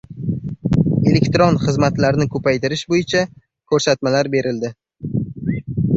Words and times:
Elektron 1.11 1.59
xizmatlarni 1.65 2.27
ko‘paytirish 2.37 2.85
bo‘yicha 2.95 3.21
ko‘rsatmalar 3.75 4.31
berildi 4.37 4.73